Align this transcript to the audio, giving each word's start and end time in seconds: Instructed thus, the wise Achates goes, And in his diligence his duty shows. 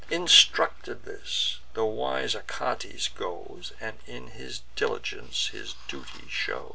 Instructed 0.09 1.05
thus, 1.05 1.59
the 1.75 1.85
wise 1.85 2.33
Achates 2.33 3.07
goes, 3.13 3.71
And 3.79 3.99
in 4.07 4.29
his 4.31 4.63
diligence 4.75 5.49
his 5.49 5.75
duty 5.87 6.27
shows. 6.27 6.69